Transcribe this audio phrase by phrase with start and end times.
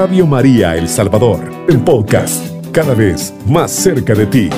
[0.00, 4.48] Radio María El Salvador, el podcast, cada vez más cerca de ti.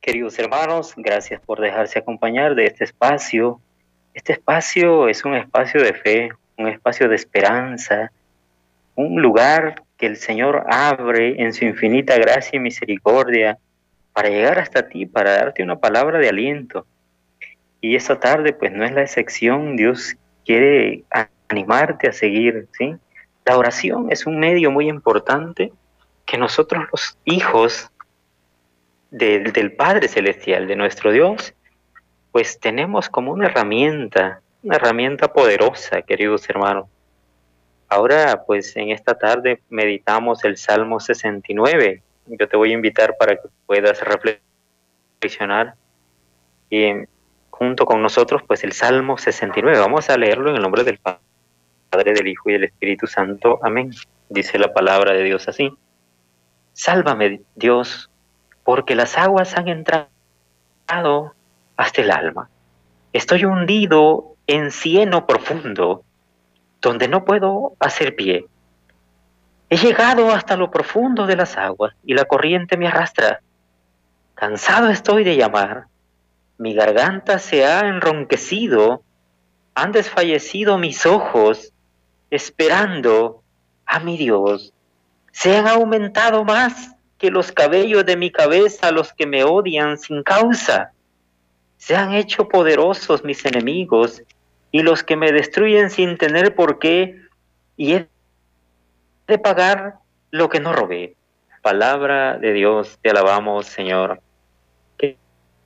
[0.00, 3.60] Queridos hermanos, gracias por dejarse acompañar de este espacio.
[4.14, 8.12] Este espacio es un espacio de fe, un espacio de esperanza,
[8.94, 13.58] un lugar que el Señor abre en su infinita gracia y misericordia
[14.12, 16.86] para llegar hasta ti, para darte una palabra de aliento.
[17.84, 20.16] Y esta tarde pues no es la excepción, Dios
[20.46, 21.04] quiere
[21.50, 22.96] animarte a seguir, ¿sí?
[23.44, 25.70] La oración es un medio muy importante
[26.24, 27.90] que nosotros los hijos
[29.10, 31.52] del, del Padre Celestial, de nuestro Dios,
[32.32, 36.86] pues tenemos como una herramienta, una herramienta poderosa, queridos hermanos.
[37.90, 42.02] Ahora, pues en esta tarde meditamos el Salmo 69.
[42.28, 44.00] Yo te voy a invitar para que puedas
[45.20, 45.74] reflexionar
[46.70, 47.04] y
[47.58, 49.78] junto con nosotros, pues el Salmo 69.
[49.78, 53.60] Vamos a leerlo en el nombre del Padre, del Hijo y del Espíritu Santo.
[53.62, 53.92] Amén.
[54.28, 55.72] Dice la palabra de Dios así.
[56.72, 58.10] Sálvame, Dios,
[58.64, 60.08] porque las aguas han entrado
[61.76, 62.50] hasta el alma.
[63.12, 66.02] Estoy hundido en cieno profundo,
[66.80, 68.46] donde no puedo hacer pie.
[69.70, 73.40] He llegado hasta lo profundo de las aguas y la corriente me arrastra.
[74.34, 75.86] Cansado estoy de llamar.
[76.58, 79.02] Mi garganta se ha enronquecido.
[79.74, 81.72] Han desfallecido mis ojos
[82.30, 83.42] esperando
[83.86, 84.72] a mi Dios.
[85.32, 90.22] Se han aumentado más que los cabellos de mi cabeza los que me odian sin
[90.22, 90.92] causa.
[91.76, 94.22] Se han hecho poderosos mis enemigos
[94.70, 97.20] y los que me destruyen sin tener por qué,
[97.76, 98.08] y he
[99.26, 99.94] de pagar
[100.30, 101.16] lo que no robé.
[101.62, 104.20] Palabra de Dios, te alabamos, Señor.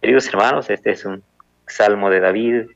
[0.00, 1.22] Queridos hermanos, este es un
[1.66, 2.66] salmo de David.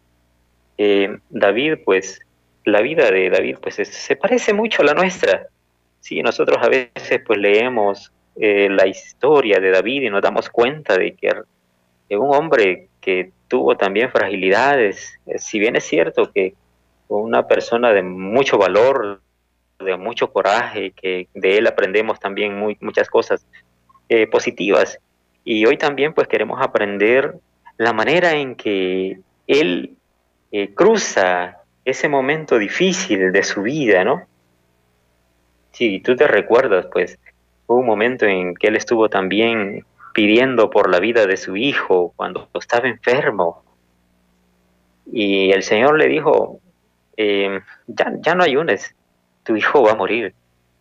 [0.76, 2.20] Eh, David, pues,
[2.64, 5.46] la vida de David, pues, se parece mucho a la nuestra.
[6.00, 10.96] Sí, nosotros a veces, pues, leemos eh, la historia de David y nos damos cuenta
[10.96, 11.30] de que
[12.16, 16.54] un hombre que tuvo también fragilidades, si bien es cierto que
[17.08, 19.20] una persona de mucho valor,
[19.78, 23.46] de mucho coraje, que de él aprendemos también muchas cosas
[24.08, 24.98] eh, positivas.
[25.44, 27.34] Y hoy también pues queremos aprender
[27.78, 29.96] la manera en que él
[30.74, 34.26] cruza ese momento difícil de su vida, ¿no?
[35.72, 37.18] Si tú te recuerdas, pues
[37.66, 42.12] Hubo un momento en que él estuvo también pidiendo por la vida de su hijo
[42.16, 43.62] cuando estaba enfermo.
[45.10, 46.60] Y el Señor le dijo,
[47.16, 48.94] eh, ya, ya no ayunes,
[49.42, 50.34] tu hijo va a morir.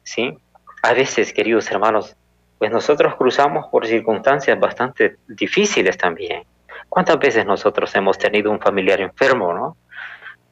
[0.03, 0.37] ¿Sí?
[0.83, 2.15] A veces, queridos hermanos,
[2.61, 6.43] pues nosotros cruzamos por circunstancias bastante difíciles también.
[6.89, 9.77] ¿Cuántas veces nosotros hemos tenido un familiar enfermo, no?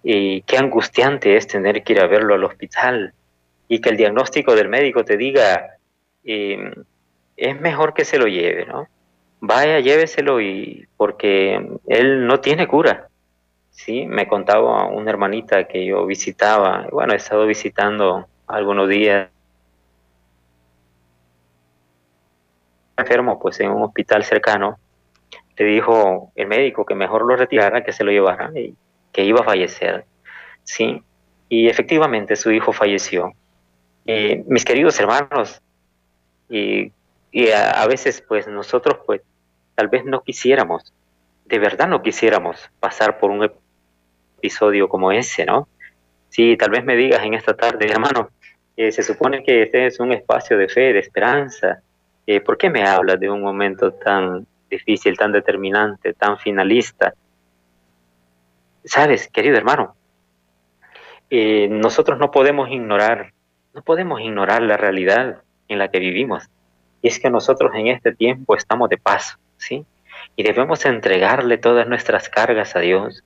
[0.02, 3.14] Y qué angustiante es tener que ir a verlo al hospital
[3.68, 5.78] y que el diagnóstico del médico te diga,
[6.24, 8.88] es mejor que se lo lleve, ¿no?
[9.40, 13.09] Vaya, lléveselo y porque él no tiene cura.
[13.70, 19.30] Sí, me contaba una hermanita que yo visitaba, bueno, he estado visitando algunos días
[22.99, 24.77] enfermo, pues en un hospital cercano,
[25.57, 28.75] le dijo el médico que mejor lo retirara, que se lo llevara y
[29.11, 30.05] que iba a fallecer.
[30.63, 31.03] Sí,
[31.49, 33.33] y efectivamente su hijo falleció.
[34.05, 35.61] mis queridos hermanos,
[36.49, 36.91] y,
[37.51, 39.21] a, veces pues nosotros pues
[39.75, 40.93] tal vez no quisiéramos,
[41.45, 43.51] de verdad no quisiéramos pasar por un
[44.37, 45.67] episodio como ese, ¿no?
[46.29, 48.29] Sí, tal vez me digas en esta tarde, hermano,
[48.77, 51.81] eh, se supone que este es un espacio de fe, de esperanza.
[52.31, 57.16] Eh, ¿Por qué me hablas de un momento tan difícil, tan determinante, tan finalista?
[58.84, 59.95] Sabes, querido hermano,
[61.31, 63.34] eh, nosotros no podemos ignorar,
[63.73, 66.44] no podemos ignorar la realidad en la que vivimos.
[67.01, 69.84] Y es que nosotros en este tiempo estamos de paso, ¿sí?
[70.35, 73.23] Y debemos entregarle todas nuestras cargas a Dios.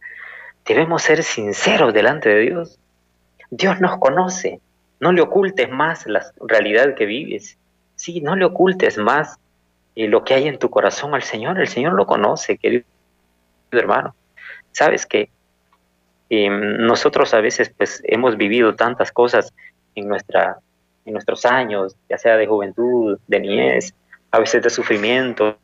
[0.65, 2.79] Debemos ser sinceros delante de Dios.
[3.50, 4.61] Dios nos conoce.
[5.01, 7.57] No le ocultes más la realidad que vives.
[8.03, 9.39] Sí, no le ocultes más
[9.95, 11.57] eh, lo que hay en tu corazón al Señor.
[11.57, 12.83] El Señor lo conoce, querido
[13.71, 14.13] hermano.
[14.73, 15.29] Sabes que
[16.29, 19.53] em, nosotros a veces pues hemos vivido tantas cosas
[19.95, 20.57] en nuestra
[21.05, 23.95] en nuestros años, ya sea de juventud, de niñez,
[24.31, 25.57] a veces de sufrimiento,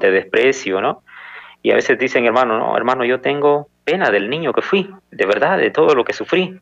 [0.00, 1.04] de desprecio, ¿no?
[1.62, 5.26] Y a veces dicen, hermano, no, hermano, yo tengo pena del niño que fui, de
[5.26, 6.60] verdad, de todo lo que sufrí.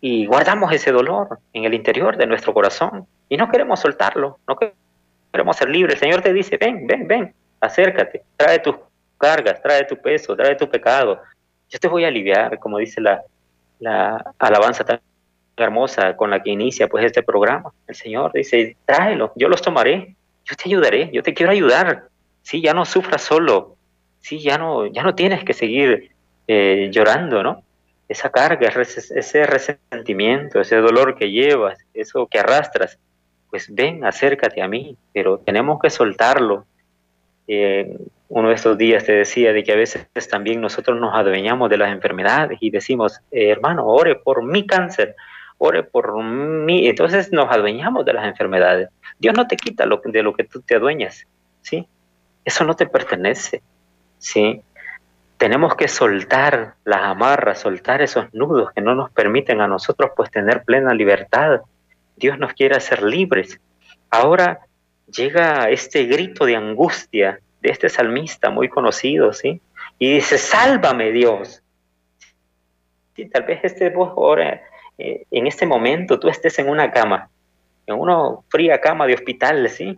[0.00, 4.56] Y guardamos ese dolor en el interior de nuestro corazón y no queremos soltarlo, no
[5.32, 5.94] queremos ser libres.
[5.94, 8.76] El Señor te dice, ven, ven, ven, acércate, trae tus
[9.18, 11.20] cargas, trae tu peso, trae tu pecado.
[11.68, 13.22] Yo te voy a aliviar, como dice la,
[13.80, 15.00] la alabanza tan
[15.56, 17.72] hermosa con la que inicia pues este programa.
[17.86, 22.08] El Señor dice, tráelo, yo los tomaré, yo te ayudaré, yo te quiero ayudar.
[22.42, 23.76] Sí, ya no sufras solo,
[24.20, 26.12] sí, ya no, ya no tienes que seguir
[26.46, 27.62] eh, llorando, ¿no?
[28.08, 32.98] Esa carga, ese resentimiento, ese dolor que llevas, eso que arrastras,
[33.50, 36.64] pues ven, acércate a mí, pero tenemos que soltarlo.
[37.46, 37.96] Eh,
[38.28, 41.78] uno de estos días te decía de que a veces también nosotros nos adueñamos de
[41.78, 45.16] las enfermedades y decimos, eh, hermano, ore por mi cáncer,
[45.56, 46.88] ore por mí.
[46.88, 48.90] Entonces nos adueñamos de las enfermedades.
[49.18, 51.26] Dios no te quita lo, de lo que tú te adueñas,
[51.62, 51.88] ¿sí?
[52.44, 53.62] Eso no te pertenece,
[54.18, 54.60] ¿sí?
[55.38, 60.30] Tenemos que soltar las amarras, soltar esos nudos que no nos permiten a nosotros pues
[60.30, 61.60] tener plena libertad.
[62.16, 63.60] Dios nos quiere hacer libres.
[64.10, 64.60] Ahora
[65.06, 69.60] llega este grito de angustia de este salmista muy conocido, ¿sí?
[69.98, 71.62] Y dice, sálvame Dios.
[73.32, 74.62] Tal vez este ahora
[74.96, 77.30] eh, en este momento tú estés en una cama,
[77.86, 79.96] en una fría cama de hospital, ¿sí?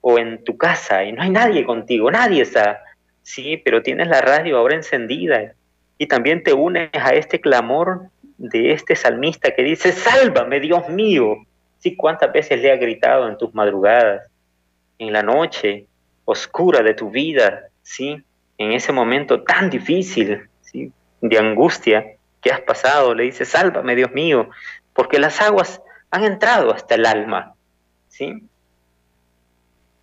[0.00, 2.80] O en tu casa y no hay nadie contigo, nadie está,
[3.26, 3.60] ¿sí?
[3.64, 5.52] Pero tienes la radio ahora encendida
[5.98, 8.08] y también te unes a este clamor
[8.38, 11.36] de este salmista que dice, sálvame, Dios mío.
[11.78, 11.96] ¿Sí?
[11.96, 14.30] ¿Cuántas veces le ha gritado en tus madrugadas,
[14.98, 15.86] en la noche
[16.24, 18.22] oscura de tu vida, ¿sí?
[18.58, 20.92] En ese momento tan difícil, ¿sí?
[21.20, 24.50] De angustia, que has pasado, le dice, sálvame Dios mío,
[24.92, 27.54] porque las aguas han entrado hasta el alma.
[28.08, 28.42] ¿sí?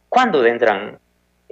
[0.09, 0.99] ¿Cuándo entran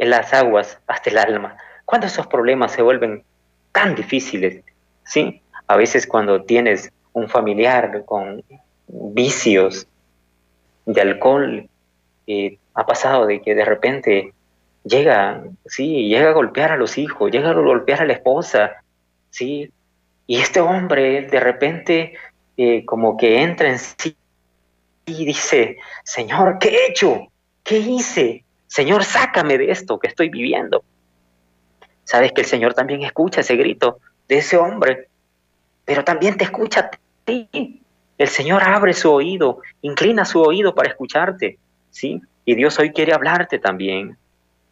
[0.02, 1.58] en las aguas hasta el alma?
[1.86, 3.24] ¿Cuándo esos problemas se vuelven
[3.72, 4.64] tan difíciles?
[5.04, 5.44] ¿sí?
[5.68, 8.44] A veces cuando tienes un familiar con
[8.88, 9.88] vicios
[10.88, 11.70] de alcohol,
[12.26, 14.34] eh, ha pasado de que de repente
[14.84, 18.84] llega, sí, llega a golpear a los hijos, llega a golpear a la esposa,
[19.30, 19.72] sí,
[20.26, 22.14] y este hombre de repente
[22.58, 24.16] eh, como que entra en sí
[25.06, 27.28] y dice, Señor, ¿qué he hecho?
[27.64, 28.44] ¿Qué hice?
[28.72, 30.86] Señor, sácame de esto que estoy viviendo.
[32.06, 35.10] Sabes que el Señor también escucha ese grito de ese hombre,
[35.84, 36.92] pero también te escucha a
[37.26, 37.82] ti.
[38.18, 41.60] El Señor abre su oído, inclina su oído para escucharte,
[41.90, 42.22] ¿sí?
[42.46, 44.16] Y Dios hoy quiere hablarte también.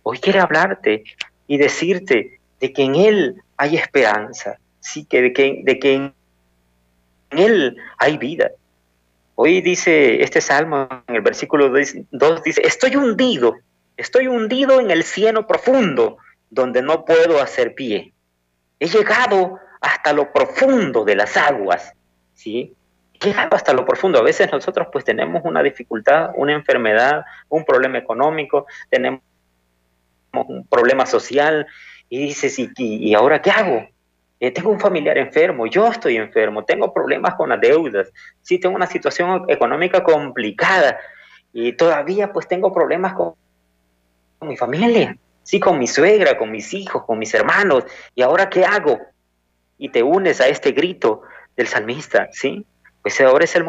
[0.04, 1.04] Hoy quiere hablarte
[1.46, 6.14] y decirte de que en Él hay esperanza, sí, que de que, de que en
[7.32, 8.50] Él hay vida.
[9.36, 13.58] Hoy dice este salmo en el versículo 2, dice, estoy hundido,
[14.00, 16.18] estoy hundido en el cielo profundo,
[16.50, 18.14] donde no puedo hacer pie.
[18.80, 21.94] He llegado hasta lo profundo de las aguas,
[22.34, 22.74] ¿sí?
[23.14, 24.20] He llegado hasta lo profundo.
[24.20, 29.22] A veces nosotros pues tenemos una dificultad, una enfermedad, un problema económico, tenemos
[30.32, 31.68] un problema social
[32.08, 33.86] y dices, ¿y, y ahora qué hago?
[34.40, 38.10] Eh, tengo un familiar enfermo, yo estoy enfermo, tengo problemas con las deudas,
[38.42, 40.98] sí, tengo una situación económica complicada
[41.52, 43.34] y todavía pues tengo problemas con,
[44.48, 47.84] mi familia, sí, con mi suegra, con mis hijos, con mis hermanos,
[48.16, 49.00] y ahora qué hago?
[49.78, 51.22] Y te unes a este grito
[51.56, 52.66] del salmista, ¿sí?
[53.02, 53.66] Pues ahora es el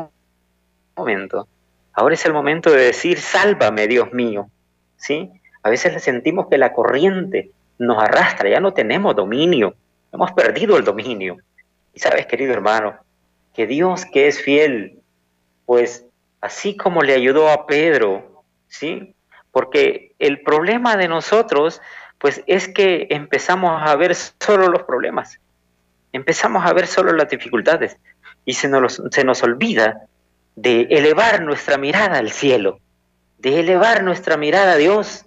[0.97, 1.49] momento,
[1.93, 4.49] ahora es el momento de decir, sálvame, Dios mío,
[4.97, 5.31] ¿sí?
[5.63, 9.75] A veces sentimos que la corriente nos arrastra, ya no tenemos dominio,
[10.13, 11.37] Hemos perdido el dominio.
[11.95, 12.97] Y sabes, querido hermano,
[13.55, 15.01] que Dios que es fiel,
[15.67, 16.05] pues
[16.41, 19.15] así como le ayudó a Pedro, ¿sí?
[19.53, 21.81] Porque el problema de nosotros,
[22.19, 25.41] pues es que empezamos a ver solo los problemas,
[26.13, 27.97] empezamos a ver solo las dificultades
[28.45, 30.03] y se nos, se nos olvida
[30.57, 32.81] de elevar nuestra mirada al cielo,
[33.39, 35.27] de elevar nuestra mirada a Dios,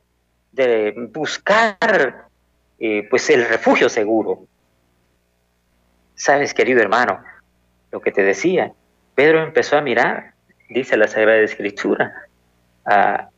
[0.51, 2.27] de buscar
[2.79, 4.47] eh, pues el refugio seguro,
[6.15, 7.23] Sabes, querido hermano,
[7.91, 8.71] lo que te decía,
[9.15, 10.33] Pedro empezó a mirar,
[10.69, 12.13] dice la Sagrada Escritura,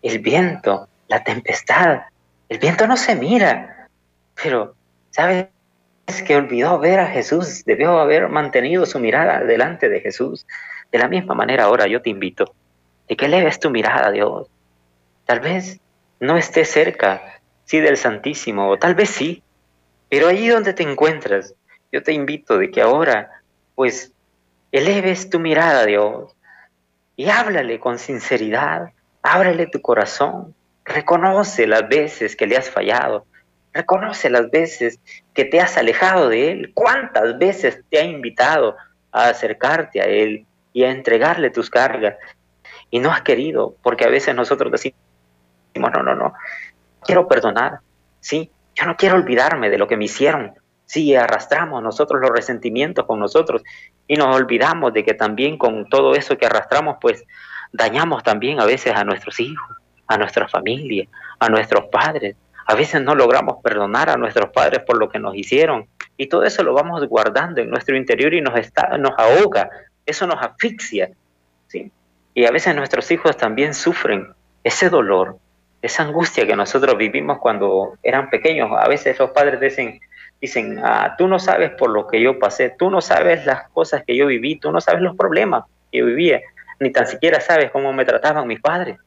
[0.01, 2.01] el viento, la tempestad.
[2.49, 3.87] El viento no se mira,
[4.41, 4.75] pero
[5.11, 5.47] sabes
[6.25, 10.45] que olvidó ver a Jesús, debió haber mantenido su mirada delante de Jesús.
[10.91, 12.53] De la misma manera ahora yo te invito
[13.07, 14.47] de que leves tu mirada Dios.
[15.25, 15.79] Tal vez
[16.19, 19.43] no estés cerca, sí, del Santísimo, o tal vez sí,
[20.09, 21.55] pero allí donde te encuentras,
[21.91, 23.41] yo te invito de que ahora,
[23.73, 24.11] pues,
[24.71, 26.35] eleves tu mirada Dios
[27.15, 28.91] y háblale con sinceridad,
[29.25, 30.53] ábrele tu corazón,
[30.85, 33.25] reconoce las veces que le has fallado,
[33.73, 34.99] reconoce las veces
[35.33, 38.77] que te has alejado de Él, cuántas veces te ha invitado
[39.11, 42.15] a acercarte a Él y a entregarle tus cargas
[42.91, 44.99] y no has querido, porque a veces nosotros decimos,
[45.75, 46.33] no, no, no,
[47.01, 47.79] quiero perdonar,
[48.19, 50.53] sí, Yo no quiero olvidarme de lo que me hicieron.
[50.85, 53.63] Sí, arrastramos nosotros los resentimientos con nosotros
[54.07, 57.23] y nos olvidamos de que también con todo eso que arrastramos, pues
[57.75, 59.77] dañamos también a veces a nuestros hijos,
[60.07, 61.07] a nuestra familia,
[61.39, 62.35] a nuestros padres.
[62.67, 66.43] A veces no logramos perdonar a nuestros padres por lo que nos hicieron y todo
[66.43, 69.69] eso lo vamos guardando en nuestro interior y nos, está, nos ahoga,
[70.05, 71.11] eso nos asfixia.
[71.67, 71.91] ¿sí?
[72.33, 75.37] Y a veces nuestros hijos también sufren ese dolor,
[75.81, 78.71] esa angustia que nosotros vivimos cuando eran pequeños.
[78.77, 79.99] A veces los padres dicen,
[80.41, 84.03] dicen ah, tú no sabes por lo que yo pasé, tú no sabes las cosas
[84.05, 86.41] que yo viví, tú no sabes los problemas que yo vivía,
[86.79, 88.97] ni tan siquiera sabes cómo me trataban mis padres.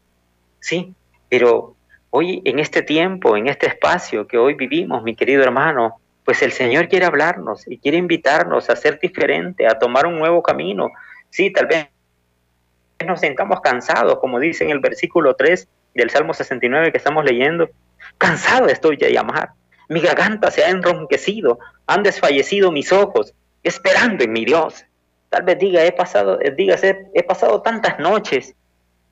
[0.61, 0.95] Sí,
[1.29, 1.77] pero
[2.11, 6.53] hoy en este tiempo, en este espacio que hoy vivimos, mi querido hermano, pues el
[6.53, 10.91] Señor quiere hablarnos y quiere invitarnos a ser diferente, a tomar un nuevo camino.
[11.31, 11.89] Sí, tal vez
[13.07, 17.71] nos sentamos cansados, como dice en el versículo 3 del Salmo 69 que estamos leyendo.
[18.19, 19.51] Cansado estoy de llamar.
[19.89, 23.33] Mi garganta se ha enronquecido, han desfallecido mis ojos,
[23.63, 24.85] esperando en mi Dios.
[25.29, 28.55] Tal vez diga, he pasado, dígase, he pasado tantas noches,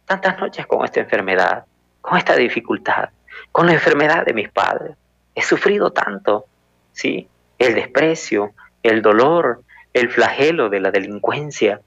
[0.06, 1.64] tantas noches con esta enfermedad,
[2.00, 3.10] con esta dificultad,
[3.52, 4.96] con la enfermedad de mis padres.
[5.34, 6.46] He sufrido tanto,
[6.92, 7.28] ¿sí?
[7.58, 11.80] El desprecio, el dolor, el flagelo de la delincuencia.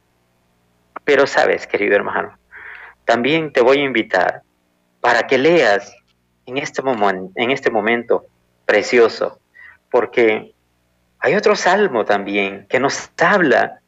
[1.04, 2.38] Pero sabes, querido hermano,
[3.06, 4.44] también te voy a invitar
[5.02, 5.96] para que leas
[6.46, 8.26] en este, momento, en este momento
[8.66, 9.40] precioso,
[9.90, 10.54] porque
[11.20, 13.82] hay otro salmo también que nos habla,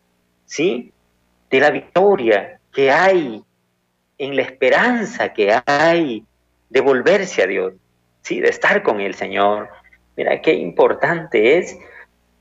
[0.52, 0.92] ¿sí?
[1.50, 3.42] De la victoria que hay,
[4.18, 6.26] en la esperanza que hay
[6.70, 7.74] de volverse a Dios,
[8.22, 8.42] ¿sí?
[8.42, 9.70] De estar con el Señor,
[10.18, 11.78] Mira qué importante es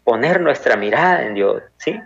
[0.02, 2.00] poner nuestra mirada en Dios, ¿sí?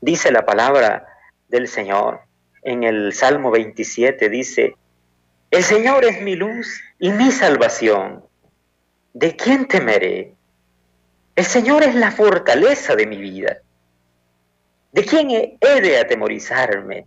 [0.00, 1.08] Dice la palabra
[1.48, 2.20] del Señor
[2.62, 4.76] en el Salmo 27, dice,
[5.50, 8.24] el Señor es mi luz y mi salvación.
[9.12, 10.34] ¿De quién temeré?
[11.34, 13.58] El Señor es la fortaleza de mi vida.
[14.96, 17.06] ¿De quién he de atemorizarme?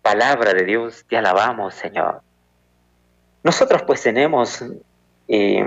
[0.00, 2.22] Palabra de Dios, te alabamos, Señor.
[3.42, 4.64] Nosotros pues tenemos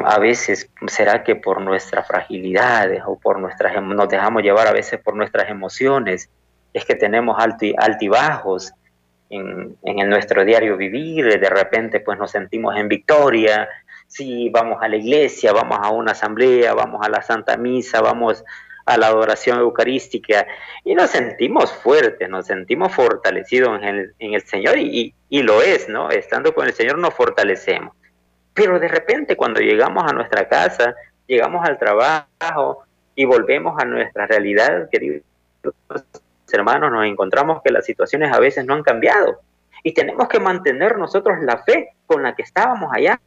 [0.03, 4.71] a veces será que por nuestras fragilidades o por nuestras em, nos dejamos llevar a
[4.71, 6.29] veces por nuestras emociones
[6.73, 8.73] es que tenemos altibajos
[9.29, 13.67] en, en nuestro diario vivir de repente pues nos sentimos en victoria
[14.07, 18.43] si vamos a la iglesia vamos a una asamblea vamos a la santa misa vamos
[18.85, 20.45] a la adoración eucarística
[20.83, 25.61] y nos sentimos fuertes, nos sentimos fortalecidos en el, en el Señor y, y, lo
[25.61, 26.11] es, ¿no?
[26.11, 27.95] Estando con el Señor nos fortalecemos.
[28.53, 30.95] Pero de repente cuando llegamos a nuestra casa,
[31.27, 32.83] llegamos al trabajo
[33.15, 35.23] y volvemos a nuestra realidad, queridos
[36.55, 39.39] hermanos, nos encontramos que las situaciones a veces no han cambiado.
[39.83, 43.19] Y tenemos que mantener nosotros la fe con la que estábamos allá,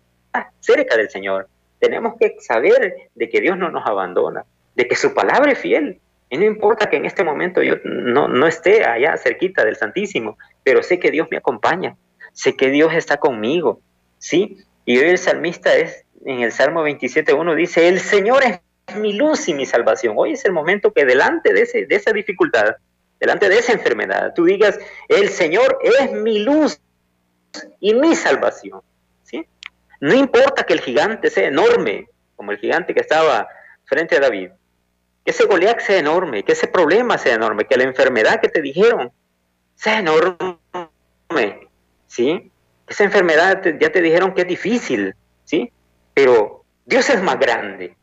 [0.61, 1.49] cerca del Señor.
[1.79, 4.45] Tenemos que saber de que Dios no nos abandona,
[4.79, 6.01] de que su palabra es fiel.
[6.31, 10.39] Y no importa que en este momento yo no, no esté allá cerquita del Santísimo,
[10.63, 11.97] pero sé que Dios me acompaña,
[12.33, 13.81] sé que Dios está conmigo,
[14.19, 14.59] ¿sí?
[14.85, 18.61] Y hoy el salmista es, en el Salmo 27.1 dice, el Señor es
[18.97, 20.15] mi luz y mi salvación.
[20.17, 22.77] Hoy es el momento que delante de, ese, de esa dificultad,
[23.19, 26.81] delante de esa enfermedad, tú digas, el Señor es mi luz
[27.81, 28.81] y mi salvación.
[29.25, 29.45] ¿Sí?
[30.01, 32.07] No importa que el gigante sea enorme,
[32.37, 33.49] como el gigante que estaba
[33.85, 34.51] frente a David,
[35.29, 39.13] ese Goliat sea enorme, que ese problema sea enorme, que la enfermedad que te dijeron
[39.75, 41.69] sea enorme,
[42.07, 42.51] ¿sí?
[42.87, 45.71] Esa enfermedad ya te dijeron que es difícil, ¿sí?
[46.15, 47.95] Pero Dios es más grande.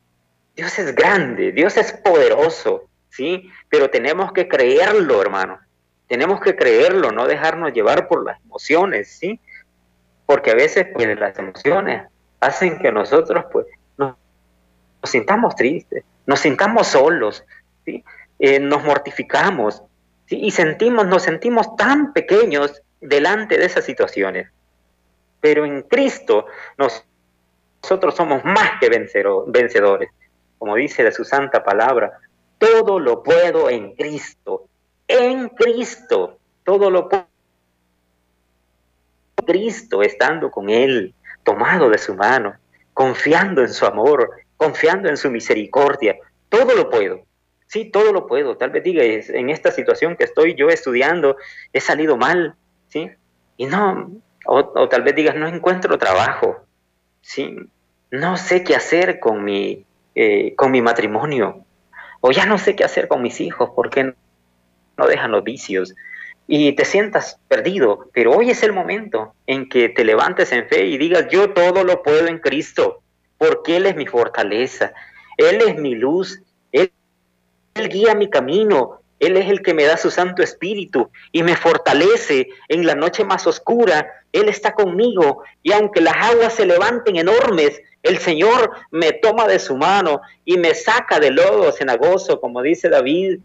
[0.56, 3.52] Dios es grande, Dios es poderoso, ¿sí?
[3.70, 5.60] Pero tenemos que creerlo, hermano.
[6.08, 9.40] Tenemos que creerlo, no dejarnos llevar por las emociones, ¿sí?
[10.28, 12.08] Porque a veces pues las emociones
[12.40, 13.66] hacen que nosotros pues
[15.06, 17.44] nos, sintamos tristes, nos sintamos solos,
[17.86, 18.04] ¿sí?
[18.40, 19.84] Eh, nos mortificamos.
[20.28, 24.48] Y sentimos, nos sentimos tan pequeños delante de esas situaciones
[25.46, 30.10] pero en Cristo nosotros somos más que vencedores.
[30.58, 32.18] Como dice de su santa palabra,
[32.58, 34.66] todo lo puedo en Cristo.
[35.08, 37.28] En Cristo, todo lo puedo.
[39.46, 42.56] Cristo, estando con Él, tomado de su mano,
[42.96, 46.16] confiando en su amor, confiando en su misericordia.
[46.50, 47.22] Todo lo puedo.
[47.68, 48.58] Sí, todo lo puedo.
[48.58, 51.38] Tal vez diga, en esta situación que estoy yo estudiando,
[51.74, 52.56] he salido mal,
[52.90, 53.10] ¿sí?
[53.58, 54.12] Y no,
[54.46, 56.66] o, tal vez digas, no encuentro trabajo,
[57.22, 57.56] ¿sí?
[58.12, 61.66] no sé qué hacer con mi, eh, con mi matrimonio,
[62.22, 64.14] o ya no sé qué hacer con mis hijos, porque
[64.98, 65.96] no dejan los vicios,
[66.48, 70.86] y te sientas perdido, pero hoy es el momento en que te levantes en fe
[70.86, 73.02] y digas, yo todo lo puedo en Cristo,
[73.38, 74.94] porque Él es mi fortaleza,
[75.38, 76.92] Él es mi luz, Él,
[77.90, 82.48] guía mi camino, Él es el que me da su Santo Espíritu y me fortalece
[82.70, 84.08] en la noche más oscura.
[84.32, 89.60] Él está conmigo y aunque las aguas se levanten enormes, el Señor me toma de
[89.60, 93.40] su mano y me saca del lodo cenagoso, como dice David.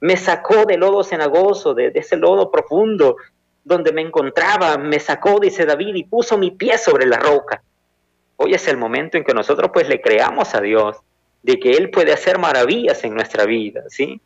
[0.00, 3.16] Me sacó del lodo cenagoso, de, de ese lodo profundo
[3.64, 7.62] donde me encontraba, me sacó, dice David, y puso mi pie sobre la roca.
[8.44, 10.96] Hoy es el momento en que nosotros pues le creamos a Dios
[11.44, 14.20] de que Él puede hacer maravillas en nuestra vida, ¿sí?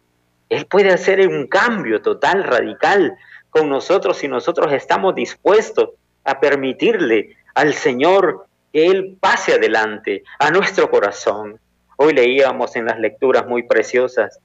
[0.49, 3.15] Él puede hacer un cambio total, radical
[3.51, 5.91] con nosotros si nosotros estamos dispuestos
[6.25, 11.61] a permitirle al Señor que Él pase adelante a nuestro corazón.
[11.97, 14.41] Hoy leíamos en las lecturas muy preciosas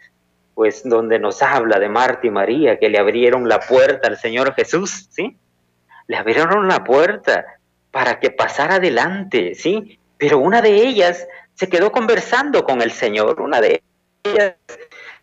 [0.53, 4.53] pues donde nos habla de Marta y María, que le abrieron la puerta al Señor
[4.53, 5.37] Jesús, ¿sí?
[6.07, 7.45] Le abrieron la puerta
[7.91, 9.99] para que pasara adelante, ¿sí?
[10.17, 13.83] Pero una de ellas se quedó conversando con el Señor, una de
[14.23, 14.55] ellas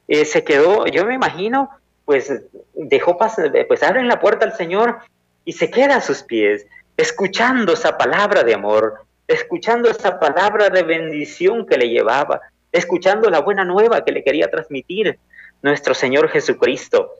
[0.06, 1.70] eh, se quedó, yo me imagino,
[2.04, 2.32] pues
[2.74, 4.98] dejó pasar, pues abren la puerta al Señor
[5.44, 10.82] y se queda a sus pies, escuchando esa palabra de amor, escuchando esa palabra de
[10.82, 12.40] bendición que le llevaba,
[12.72, 15.18] escuchando la buena nueva que le quería transmitir
[15.62, 17.12] nuestro Señor Jesucristo.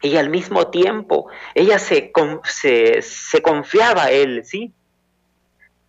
[0.00, 2.12] Y al mismo tiempo, ella se,
[2.44, 4.72] se, confiaba a Él, ¿sí?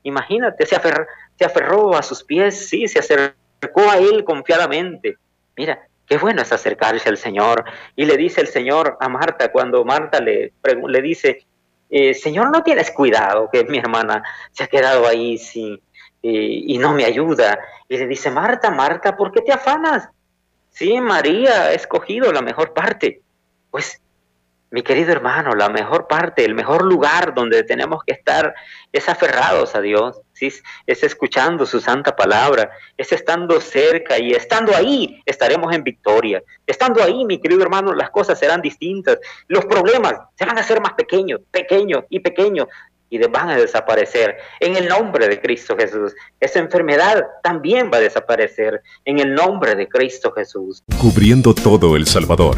[0.03, 0.75] Imagínate, se,
[1.37, 2.87] se aferró a sus pies, ¿sí?
[2.87, 5.17] Se acercó a Él confiadamente.
[5.55, 7.63] Mira, qué bueno es acercarse al Señor.
[7.95, 10.53] Y le dice el Señor a Marta, cuando Marta le,
[10.87, 11.45] le dice,
[11.89, 15.79] eh, Señor, no tienes cuidado, que mi hermana se ha quedado ahí sin,
[16.21, 17.59] y, no me ayuda.
[17.87, 20.09] Y le dice, Marta, Marta, ¿por qué te afanas?
[20.69, 23.21] Sí, María ha escogido la mejor parte.
[23.71, 24.01] Pues
[24.71, 28.53] mi querido hermano, la mejor parte, el mejor lugar donde tenemos que estar
[28.91, 30.51] es aferrados a Dios, ¿sí?
[30.85, 36.43] es escuchando su santa palabra, es estando cerca y estando ahí estaremos en victoria.
[36.67, 39.17] Estando ahí, mi querido hermano, las cosas serán distintas.
[39.47, 42.67] Los problemas se van a hacer más pequeños, pequeños y pequeños
[43.09, 46.13] y van a desaparecer en el nombre de Cristo Jesús.
[46.39, 50.83] Esa enfermedad también va a desaparecer en el nombre de Cristo Jesús.
[51.01, 52.57] Cubriendo todo El Salvador.